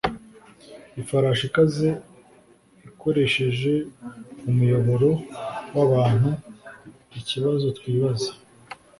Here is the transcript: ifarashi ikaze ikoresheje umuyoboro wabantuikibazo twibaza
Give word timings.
ifarashi 1.01 1.45
ikaze 1.49 1.89
ikoresheje 2.87 3.73
umuyoboro 4.49 5.09
wabantuikibazo 5.75 7.65
twibaza 7.77 8.31